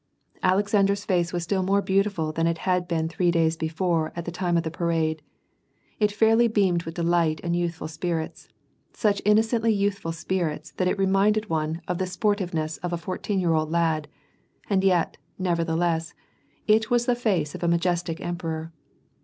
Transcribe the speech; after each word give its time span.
Alexander's 0.41 1.05
face 1.05 1.31
was 1.31 1.43
still 1.43 1.61
more 1.61 1.79
beautiful 1.79 2.31
than 2.31 2.47
it 2.47 2.57
had 2.65 2.87
been 2.87 3.07
three 3.07 3.29
days 3.29 3.55
before 3.55 4.11
at 4.15 4.25
the 4.25 4.31
time 4.31 4.57
of 4.57 4.63
the 4.63 4.71
parade. 4.71 5.21
It 5.99 6.11
fairly 6.11 6.47
beamed 6.47 6.85
with 6.85 6.95
delight 6.95 7.39
and 7.43 7.55
youthful 7.55 7.87
spirits,— 7.87 8.49
such 8.93 9.21
inno 9.23 9.41
cently 9.43 9.77
youthful 9.77 10.11
spirits 10.11 10.71
that 10.77 10.87
it 10.87 10.97
reminded 10.97 11.51
one 11.51 11.81
of 11.87 11.99
the 11.99 12.07
sportive 12.07 12.51
ness 12.51 12.77
of 12.77 12.91
a 12.91 12.97
fourteen 12.97 13.39
year 13.39 13.53
old 13.53 13.69
lad; 13.69 14.07
and 14.67 14.83
yet, 14.83 15.17
nevertheless, 15.37 16.15
it 16.65 16.89
was 16.89 17.05
the 17.05 17.13
face 17.13 17.53
of 17.53 17.61
a 17.61 17.67
majestic 17.67 18.19
emperor 18.19 18.73